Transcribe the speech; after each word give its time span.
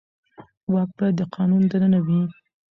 واک 0.71 0.89
باید 0.97 1.15
د 1.17 1.21
قانون 1.35 1.63
دننه 1.71 1.99
وي 2.05 2.19